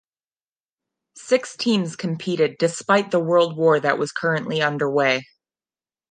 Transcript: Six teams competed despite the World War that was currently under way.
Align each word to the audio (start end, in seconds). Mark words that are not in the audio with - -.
Six 1.15 1.55
teams 1.55 1.95
competed 1.95 2.55
despite 2.57 3.11
the 3.11 3.19
World 3.19 3.55
War 3.55 3.79
that 3.79 3.99
was 3.99 4.11
currently 4.11 4.59
under 4.59 4.89
way. 4.89 5.27